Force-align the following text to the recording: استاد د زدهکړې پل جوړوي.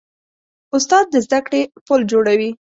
استاد 0.75 1.05
د 1.11 1.15
زدهکړې 1.25 1.61
پل 1.85 2.01
جوړوي. 2.11 2.51